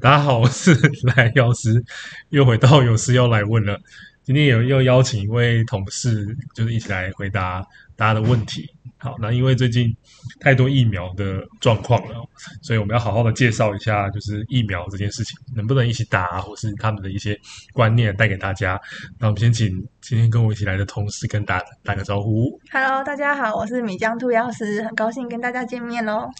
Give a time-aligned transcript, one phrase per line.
[0.00, 0.72] 大家好，我是
[1.16, 1.82] 赖药师，
[2.28, 3.76] 又回到有事要来问了。
[4.22, 6.24] 今天有又邀请一位同事，
[6.54, 8.64] 就是一起来回答大家的问题。
[8.98, 9.92] 好，那因为最近
[10.38, 12.14] 太多疫苗的状况了，
[12.62, 17.36] 所以我们要好好的介绍一下，就是疫苗这件事情能不能一起打，或是他们的一些
[17.72, 18.80] 观念带给大家。
[19.18, 19.66] 那我们先请
[20.00, 22.56] 今天跟我一起来的同事跟大家打个招呼。
[22.70, 26.30] Hello，大家好，我是米江兔药师，很高兴跟大家见面喽。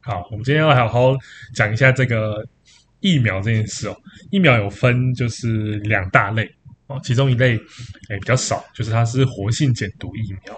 [0.00, 1.16] 好，我们今天要好好
[1.54, 2.44] 讲一下这个
[3.04, 3.96] 疫苗这件事哦。
[4.32, 6.50] 疫苗有分就是两大类。
[6.86, 7.56] 哦，其中一类
[8.10, 10.54] 诶比较少，就是它是活性减毒疫苗。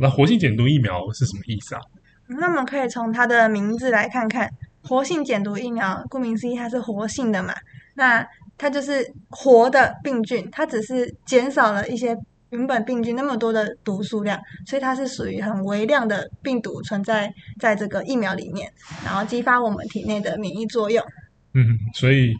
[0.00, 1.80] 那活性减毒疫苗是什么意思啊？
[2.26, 4.50] 那我们可以从它的名字来看看，
[4.82, 7.54] 活性减毒疫苗，顾名思义，它是活性的嘛。
[7.94, 8.26] 那
[8.58, 12.16] 它就是活的病菌，它只是减少了一些
[12.50, 18.68] 原本病菌那么多的毒数量，所以它是属于很微量的病毒存在在这个疫苗里面，
[19.04, 21.00] 然后激发我们体内的免疫作用。
[21.54, 22.32] 嗯，所以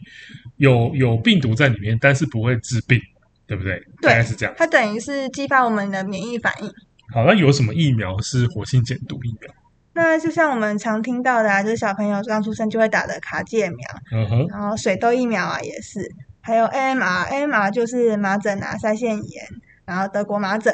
[0.57, 2.99] 有有病毒在里面，但是不会治病。
[3.47, 3.77] 对不对？
[4.01, 4.55] 对，大概是这样。
[4.57, 6.67] 它等于是激发我们的免疫反应。
[7.13, 9.53] 好，那有什么疫苗是活性减毒疫苗？
[9.91, 13.77] 那就像我们常听到的啊，就是小朋友刚出生就会打的卡介苗，
[14.13, 15.99] 嗯哼，然后水痘疫苗啊也是，
[16.39, 19.45] 还有 AMR，AMR 就是麻疹啊、腮腺炎，
[19.83, 20.73] 然后德国麻疹。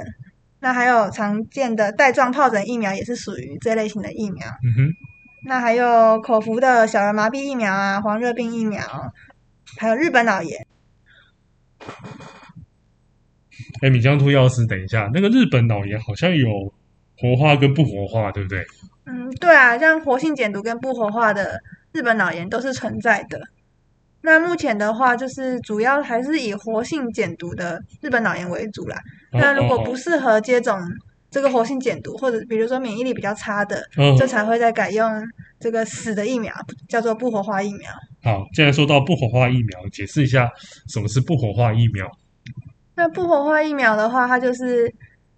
[0.60, 4.48] 那还有常见的带状疱疹疫苗也是属于这类型的疫苗。
[4.64, 4.94] 嗯哼。
[5.48, 8.84] 那还有口服的小儿麻痹疫苗啊、黄热病疫苗，
[9.78, 10.68] 还有日本脑炎。
[13.82, 16.50] 哎，米江兔药师，等一下，那个日本脑炎好像有
[17.18, 18.66] 活化跟不活化，对不对？
[19.06, 21.62] 嗯，对啊，像活性减毒跟不活化的
[21.94, 23.40] 日本脑炎都是存在的。
[24.20, 28.98] 那目前的话，就是主要还是以活性减毒的日本脑炎为主啦。
[29.32, 30.78] 哦、那如果不适合接种
[31.38, 33.80] 这个活性减毒，或者比如说免疫力比较差的，
[34.18, 35.08] 这、哦、才会再改用
[35.60, 36.52] 这个死的疫苗，
[36.90, 37.92] 叫做不活化疫苗。
[38.24, 40.50] 好，既然说到不活化疫苗，解释一下
[40.88, 42.10] 什么是不活化疫苗。
[42.96, 44.92] 那不活化疫苗的话，它就是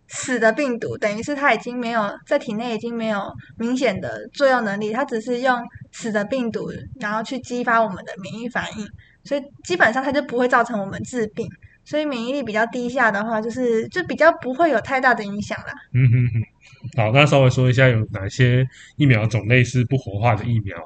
[0.07, 3.21] 死的病毒，等于是它已经没有在体内已经没有
[3.57, 5.61] 明显的作用能力，它只是用
[5.91, 6.71] 死的病毒，
[7.01, 8.87] 然后去激发我们的免疫反应，
[9.25, 11.45] 所以基本上它就不会造成我们致病，
[11.89, 15.73] 所以免疫力比较低下的话，就是就比较不会有太大的影响啦。
[15.91, 18.63] 嗯哼哼，好，那稍微说一下有哪些
[18.95, 20.77] 疫苗种类是不活化的疫苗。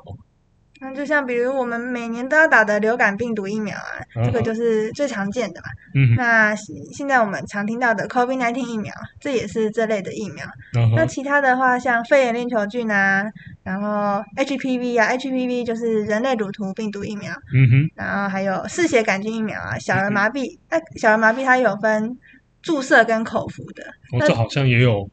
[0.83, 5.67] 那就像比如我们每年都要打的流感病毒疫苗啊，哦、这个就是最常见的嘛。
[5.95, 10.45] 嗯，那现在我们常听到的 COVID-19 疫苗，这也是这类的疫苗。
[10.75, 13.23] 哦、那其他的话，像肺炎链球菌啊，
[13.63, 17.31] 然后 HPV 啊，HPV 就是人类乳头病毒疫苗。
[17.55, 20.57] 嗯哼，然后还有嗜血杆菌疫苗啊，小儿麻痹。
[20.69, 22.17] 那、嗯啊、小儿麻痹它有分
[22.61, 23.83] 注射跟口服的。
[24.11, 25.09] 哦，这好像也有。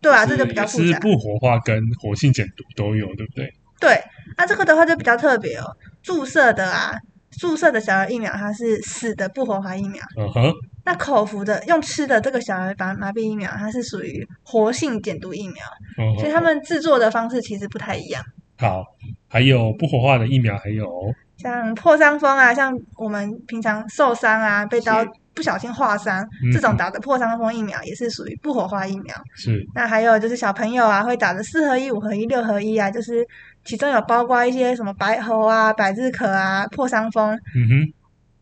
[0.00, 0.84] 对啊，这就比较复杂。
[0.84, 3.52] 是不活化跟活性减毒都有，对不对？
[3.80, 4.00] 对，
[4.36, 5.64] 那这个的话就比较特别哦。
[6.02, 6.96] 注射的啊，
[7.38, 10.02] 注射的小儿疫苗它是死的不活化疫苗。
[10.16, 10.52] 嗯哼。
[10.84, 15.56] 那口服的用吃的这个小儿麻麻痹疫苗，它是属于活性减毒疫苗。
[15.98, 16.20] 嗯哼。
[16.20, 18.22] 所以他们制作的方式其实不太一样。
[18.58, 18.82] 好，
[19.28, 20.88] 还有不活化的疫苗，还有
[21.36, 29.14] 像破伤风啊，像我们平常受伤啊，被刀不小心划伤，嗯、这种打的破伤风疫苗也是属于不活化疫苗。
[29.36, 29.62] 是。
[29.74, 33.26] 那还有就是小朋友啊，会打的四合一、五合一、六合一啊，就是。
[33.68, 37.92] 其中有包括一些什么白喉啊、百日咳啊、破伤风，嗯哼，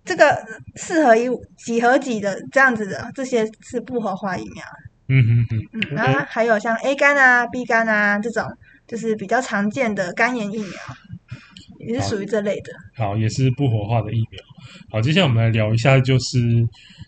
[0.04, 0.38] 这个
[0.76, 4.64] 四合一、几合几的这样子的，这些是不活化疫苗，
[5.08, 8.44] 嗯哼哼，嗯，然后还有像 A 肝啊、B 肝啊这种，
[8.86, 10.70] 就是比较常见的肝炎疫苗，
[11.80, 13.08] 也是属于这类的好。
[13.08, 14.40] 好，也是不活化的疫苗。
[14.90, 16.38] 好，接下来我们来聊一下就是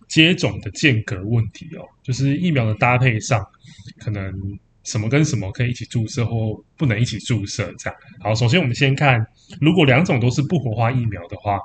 [0.09, 3.47] 接种的间隔问题哦，就是疫苗的搭配上
[4.01, 4.59] 可能。
[4.91, 6.33] 什么跟什么可以一起注射或
[6.79, 7.71] 不能一起注射？
[7.79, 8.35] 这样好。
[8.35, 9.23] 首先，我们先看，
[9.61, 11.59] 如果两种都是不活化疫苗的话，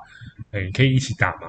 [0.50, 1.48] 诶，可以一起打吗？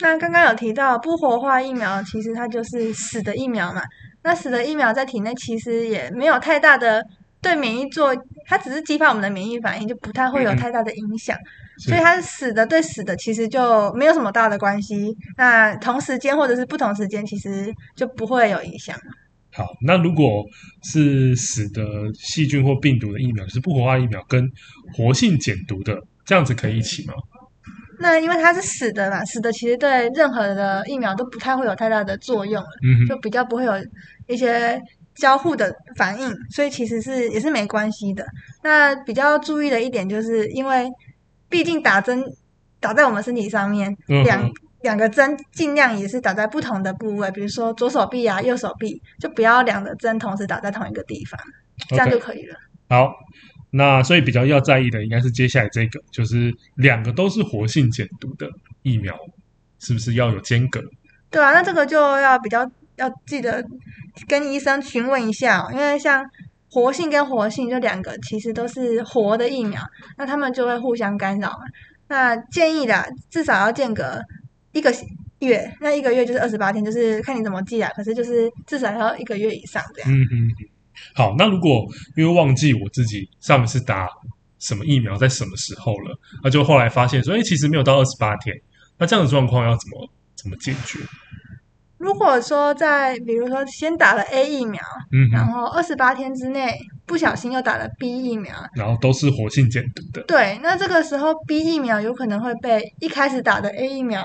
[0.00, 3.82] 那刚刚有提到不活化疫苗，其实它就是死的疫苗嘛。
[4.22, 7.02] 那死的疫苗在体内其实也没有太大的
[7.40, 8.14] 对免疫做，
[8.46, 11.36] 它只是激发我们的免疫反应，就不太会有太大的影响。
[11.36, 15.16] 嗯、所以它是死的，对死的其实就没有什么大的关系。
[15.36, 18.96] 那同时间或者是不同时间，其实就不会有影响。
[19.56, 20.44] 好，那如果
[20.82, 21.82] 是死的
[22.14, 24.50] 细菌或病毒的疫苗，就是不活化疫苗跟
[24.92, 27.14] 活性减毒的，这样子可以一起吗？
[28.00, 33.72] 那因为它是死的嘛，死的其实对任何的疫苗都不太会有太大的作用，嗯，就比较不会有
[34.26, 34.80] 一些
[35.14, 38.26] 交互的反应，所以其实是也是没关系的。
[38.64, 40.90] 那比较注意的一点就是，因为
[41.48, 42.24] 毕竟打针
[42.80, 44.24] 打在我们身体上面，两、嗯。
[44.24, 44.52] 两
[44.98, 51.40] 个针尽量也是打在不同的部位，比如说左手臂啊、右手臂，就不要两个针同时打在同一个地方，
[51.88, 52.54] 这样就可以了。
[52.54, 52.96] Okay.
[52.96, 53.14] 好，
[53.70, 58.46] 那所以比较要在意的应该是接下来这个，就是两个都是活性减毒的
[58.82, 59.16] 疫苗，
[59.78, 60.82] 是不是要有间隔？
[61.30, 63.64] 对啊，那这个就要比较要记得
[64.28, 66.24] 跟医生询问一下哦，因为像
[66.70, 69.82] 活性跟活性就两个其实都是活的疫苗，
[70.18, 71.64] 那他们就会互相干扰嘛。
[72.06, 74.20] 那建议的至少要间隔
[74.74, 74.92] 一个
[75.38, 77.90] 月，那一个月就是二十八天，就是看你怎么记啊。
[77.96, 80.12] 可是就是至少要一个月以上这样。
[80.12, 80.50] 嗯嗯。
[81.14, 81.86] 好，那如果
[82.16, 84.08] 因为忘记我自己上一次打
[84.58, 88.54] 什么疫苗在什么时候了，那就后来发现说，哎，其实没有到二十八天。
[88.98, 90.98] 那这样的状况要怎么怎么解决？
[91.98, 96.76] 如果说在比如说先打了 A 疫苗，嗯，然后二十八天之内
[97.06, 104.22] 不小心又打了 B 疫苗，然后都是活性减毒的，对，那这个时候 B 疫苗有可能会被一开始打的 A 疫苗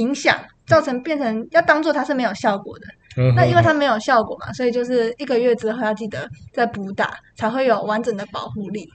[0.00, 0.36] 影响，
[0.66, 2.86] 造成变成要当做它是没有效果的。
[3.16, 8.88] 嗯、那因为它没有效果嘛，所以就是一个月之后要记得再补打，才会有完整的保护力。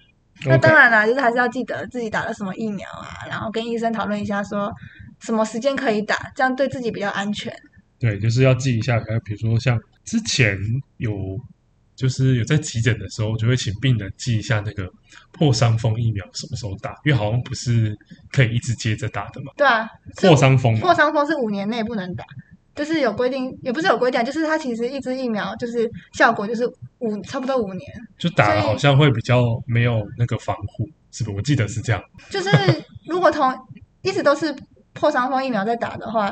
[0.45, 4.71] 那当然啦，就是还是要记得自己打了什么疫苗啊，然后跟医生讨论一下，说
[5.21, 7.53] 什么时间可以打，这样对自己比较安全。
[7.99, 8.99] 对，就是要记一下。
[9.23, 10.57] 比如说像之前
[10.97, 11.11] 有，
[11.95, 14.89] 就是有在急诊的时候，就会请病人记一下那个
[15.31, 17.97] 破伤风疫苗什么时候打，因为好像不是
[18.31, 19.51] 可以一直接着打的嘛。
[19.56, 19.88] 对啊，
[20.18, 22.24] 破伤风，破伤风是五年内不能打，
[22.75, 26.68] 就是有规定，也不是有规定，就是它其实一支疫苗就是效果就是
[27.00, 31.36] 五差不多五年，就打了好像会比较没有那个防护，是不是？
[31.38, 32.03] 我记得是这样。
[32.30, 32.50] 就是
[33.07, 33.53] 如果同
[34.01, 34.56] 一直都是
[34.94, 36.31] 破伤风疫苗在打的话。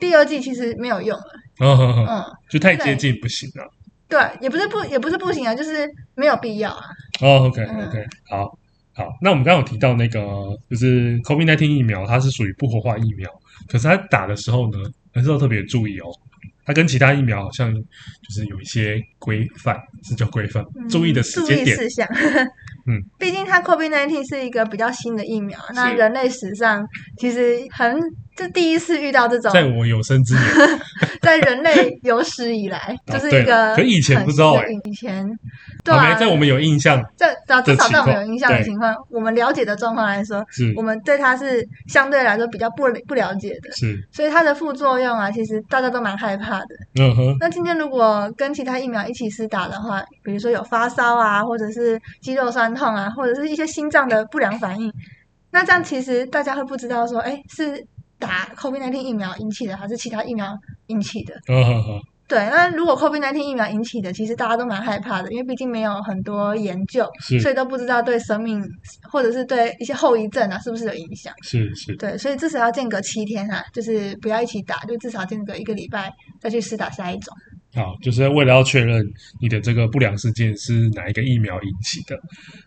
[0.00, 1.24] 第二剂其实没有用了，
[1.58, 3.68] 哦呵呵嗯，就太接近不行了。
[4.08, 6.84] 对，也不是不也不是不行啊，就是没有必要啊。
[7.20, 8.58] 哦，OK OK，嗯，好，
[8.94, 10.18] 好，那我们刚刚有提到那个
[10.70, 13.30] 就是 COVID-19 疫苗，它是属于不活化疫苗，
[13.68, 14.78] 可是它打的时候呢，
[15.12, 16.06] 还是要特别注意哦。
[16.64, 21.76] 它跟其他疫苗好像就是有一些规范，是叫规范，嗯，注意的时间点。
[21.76, 22.08] 注意事项。
[22.86, 26.86] 嗯，毕竟它 COVID-19 是一个比较新的疫苗，那人类史上
[27.18, 27.98] 其实很。
[28.38, 30.80] 是第一次遇到这种，在我有生之年，
[31.20, 33.74] 在人类有史以来， 就是一个。
[33.74, 35.26] 可以前不知道哎，以前
[35.84, 46.66] 对啊，在我们有印象，在至少在我们有印象的情况，我们了解的状况来说，是我们对它是相对来说比较不不了解的，是，所以它的副作用啊，其实大家都蛮害怕的。
[47.00, 47.36] 嗯哼。
[47.40, 54.92] 那今天如果跟其他疫苗一起施打的话，比如说有发烧啊，或者是肌肉酸痛啊，或者是一些心脏的不良反应，
[55.50, 57.86] 那这样其实大家会不知道说，哎，是。
[58.18, 60.56] 打 COVID-19 疫苗引起的，还是其他疫苗
[60.88, 61.34] 引起的？
[61.48, 62.00] 嗯嗯嗯。
[62.28, 67.08] 对，那如果 COVID-19 疫苗引起的，其实大家都蛮害怕的，因为毕竟没有很多研究，
[67.40, 68.62] 所以都不知道对生命
[69.10, 71.32] 或者是对一些后遗症啊，是不是有影响？
[71.42, 71.96] 是是。
[71.96, 77.34] 对，所以至少要间隔七天啊，就是不要一起打，就至少间隔一个礼拜再去试打下一种。
[77.74, 79.06] 好，就是为了要确认
[79.40, 82.18] 你的这个不良事件是哪一个疫苗引起的。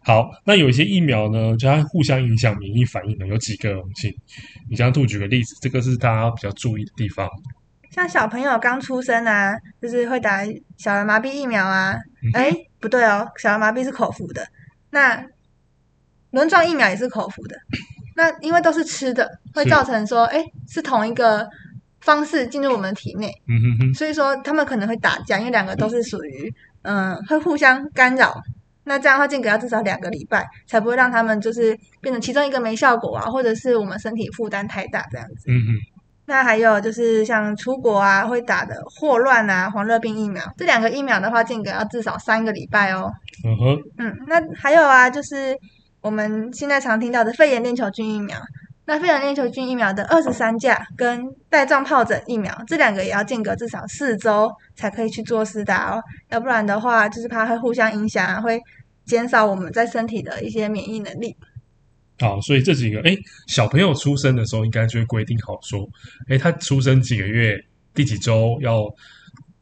[0.04, 4.14] 好，那有一些疫苗呢，就它互相影响免疫反应的，有几个，请
[4.70, 7.28] 你这样兔举个例子，这个是大家比较注意的地方。
[7.90, 10.46] 像小朋友刚出生啊，就是会打
[10.78, 11.96] 小儿麻痹疫苗啊。
[12.34, 14.48] 哎、嗯，不对哦，小儿麻痹是口服的，
[14.92, 15.26] 那
[16.30, 17.56] 轮状疫苗也是口服的。
[18.16, 21.50] 那因为都是吃的，会造成说，哎，是同一个。
[22.02, 28.42] 方式进入我们的体内，嗯哼哼，所以说他们可能会打架，因为两个都是属于，嗯，会互相干扰。
[28.84, 35.46] 那这样的话，间隔要至少两个礼拜，才不会让他们就是变成其中一个没效果啊，或者是我们身体负担太大这样子。
[35.50, 35.74] 嗯哼。
[36.26, 43.12] 那还有就是像出国啊会打的霍乱啊、黄热病疫苗，这两个疫苗的话，间隔要至少三个礼拜哦。
[43.46, 43.82] 嗯哼。
[43.98, 45.56] 嗯，那还有啊，就是
[46.02, 48.36] 我们现在常听到的肺炎链球菌疫苗。
[48.86, 58.60] 那肺炎链球菌疫苗的二十三价跟带状疱疹疫苗，这两个也要间隔至少四周才可以去做施打哦，要不然的话就是怕会互相影响啊，会
[59.06, 61.36] 减少我们在身体的一些免疫能力。
[62.20, 63.16] 好，所以这几个哎，
[63.48, 65.88] 小朋友出生的时候应该就会规定好说，
[66.28, 67.56] 哎，他出生几个月，
[67.94, 68.84] 第几周要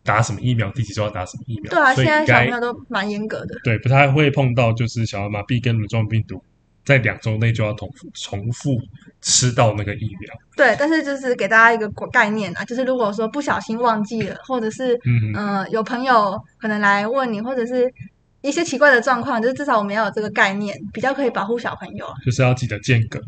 [0.03, 1.69] 打什么疫苗，第几周要打什么疫苗。
[1.71, 3.55] 对啊，现在小朋友都蛮严格的。
[3.63, 6.43] 对，不太会碰到就是小儿麻痹跟轮状病毒。
[6.89, 8.81] 在两周内就要重复重复
[9.21, 10.33] 吃到那个疫苗。
[10.57, 17.93] 对，但是就是给大家一个概念啊，就是如果说不小心忘记了，或者是嗯、呃、有朋友可能来问你，或者是
[18.41, 22.07] 一些奇怪的状况，就是至少我们要有这个概念，比较可以保护小朋友。
[22.25, 23.21] 就是要记得间隔。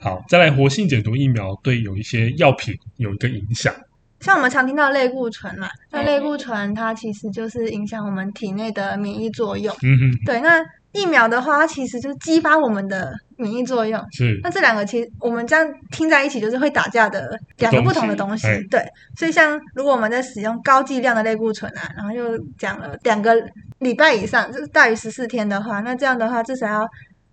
[0.00, 3.72] 好，再来活性解毒疫苗对有一些药品有一个影响，
[4.18, 9.72] 像我们常听到类固醇嘛，那类固醇它其实就是影响我们体内的免疫作用。
[9.84, 10.60] 嗯哼，对，那。
[10.96, 14.02] 疫苗的话，它其实就是激发我们的免疫作用。
[14.12, 14.40] 是。
[14.42, 18.46] 那这两个其实我们这样听在一起，就是会打架的两个不同的东西。
[18.46, 18.82] 东西对。
[19.16, 23.34] 所以像如果我们在使用高剂量的类固醇啊，然后又讲了两个
[23.80, 26.88] 礼拜以上，就是大于十四天的话，那这样的话至少要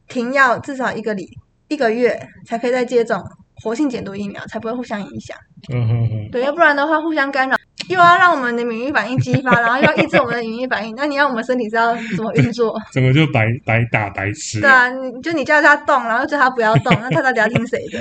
[0.07, 1.25] 停药至少一个礼
[1.69, 3.23] 一个月，才可以再接种
[3.63, 5.37] 活性减毒疫苗，才不会互相影响。
[5.71, 6.29] 嗯嗯嗯。
[6.31, 7.55] 对，要不然的话互相干扰。
[7.89, 12.79] 又要让我们的免疫反应激发，然后又要抑制我们的免疫反应，那你要我们身体是要怎么运作？
[12.91, 14.61] 怎么就白白打白吃。
[14.61, 17.99] 对啊，你就你叫他动，然后叫他不要动，那他到底要听谁的？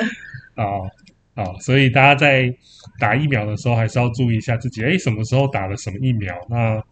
[0.63, 0.89] 哦
[1.35, 2.53] 哦，所以大家在
[3.01, 6.35] 打疫苗的时候，还是要注意一下自己，哎，什么时候打了什么疫苗？
[6.51, 6.83] 那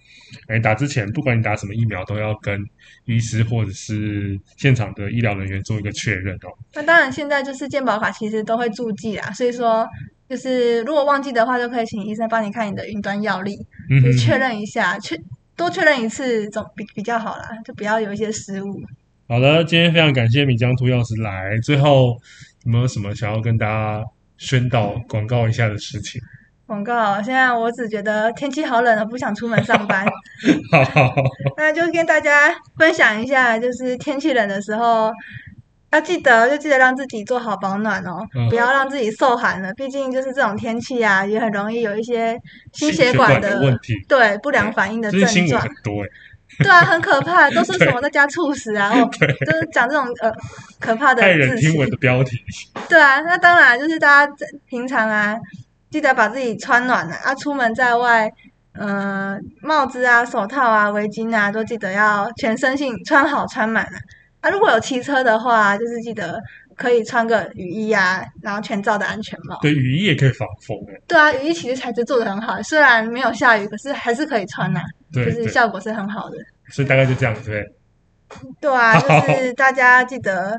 [0.49, 2.65] 哎，打之前，不管你打什么疫苗，都要跟
[3.05, 6.49] 医师或者是现场的医疗人员做一个确认哦。
[6.75, 9.87] 那当然，现在就是健保卡其实都会注记啦，所以说。
[10.31, 13.57] 就是如果忘记的话，就可以请医生帮你看你的云端药历，
[13.91, 15.21] 嗯、就确认一下，确
[15.57, 18.81] 多确认一次总比比较好啦，就不要有一些失误。
[19.29, 22.17] 好的，今天非常感谢米江兔药师来，最后
[22.65, 24.05] 有没有什么想要跟大家
[24.39, 26.21] 宣导广告一下的事情？
[26.65, 30.07] 广告，现在我只觉得天气好冷了，不想出门上班。
[30.71, 31.23] 好，好，好，
[31.57, 35.11] 那就跟大家分享一下，就是天气冷的时候。
[35.93, 39.73] 要记得，就记得让自己做好保暖哦，嗯、不要让自己受寒了。
[39.75, 42.39] 毕竟就是这种天气啊，也很容易有一些
[42.73, 43.61] 心血管的，
[44.09, 45.35] 对不良反应的症状。
[45.35, 46.05] 就是、很多
[46.59, 49.11] 对啊，很可怕，都说什么在家猝死啊， 对哦，
[49.47, 50.31] 就是讲这种呃
[50.79, 52.37] 可怕的、骇人听闻的标题。
[52.89, 54.33] 对啊，那当然就是大家
[54.67, 55.37] 平常啊，
[55.91, 58.31] 记得把自己穿暖了啊，出门在外，
[58.75, 63.99] 嗯、呃，帽子啊、手套啊、围巾啊，都记得要全身性穿好穿满了。
[64.41, 66.41] 啊，如果有骑车的话，就是记得
[66.77, 69.59] 可以穿个雨衣啊，然后全罩的安全帽。
[69.61, 71.03] 对，雨衣也可以防风诶。
[71.07, 76.37] 对啊，雨衣其实材质做的很好，虽然没有下雨，可是还是可以穿呐、啊，对就是效果是很好的。
[76.69, 77.53] 所以大概就这样子。
[78.61, 80.59] 对啊， 就是大家记得，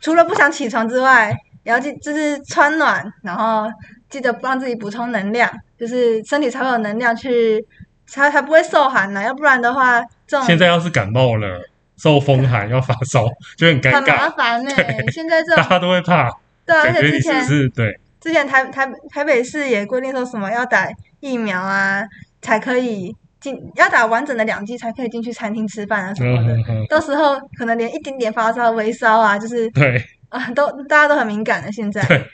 [0.00, 3.66] 除了不想起床之外，也要记就是穿暖，然后
[4.08, 7.64] 记得帮自己补充能量，就是身体才会有能量去，
[8.06, 9.22] 才才不会受寒呢。
[9.24, 11.68] 要不然的话，这种现在要是感冒了。
[11.96, 13.26] 受风寒要发烧
[13.56, 15.04] 就很尴尬，很麻烦呢、欸。
[15.10, 16.30] 现在这大家都会怕，
[16.64, 20.88] 对啊，而且之前是对，之前台台台北市也规定说什么要打
[21.20, 22.02] 疫苗啊，
[22.42, 26.86] 才可以进，要打完整的两剂才可以进去餐厅吃饭啊什么的。
[26.88, 32.02] 到时候可能连一点点发烧、微烧啊，就是对啊，都大家都很敏感的现在。
[32.06, 32.24] 对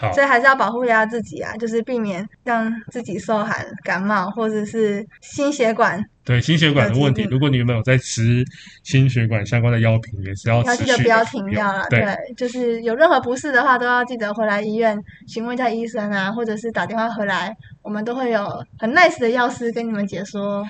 [0.00, 6.02] 好所以还是要保护一下自己啊，就是避免让自己受寒、感冒或者是心血管。
[6.24, 8.44] 对心血管的问题，如果你有没有在吃
[8.84, 11.84] 心血管相关的药品，也是要要记得不要停药了。
[11.90, 17.52] 对，就是有任何不适的话，都要记得回来医院询问一下医生啊，或者是打电话回来，
[17.82, 18.46] 我们都会有
[18.78, 20.62] 很 nice 的药师跟你们解说。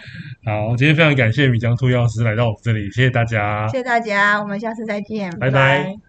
[0.44, 5.50] 好，今天非常感谢米江兔药师来到我们这里，谢谢大家，谢谢大家，我们下次再见，拜拜。
[5.50, 5.96] 拜拜。